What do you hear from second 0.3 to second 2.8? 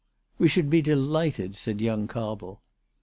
"We should be delighted," said young Cobble.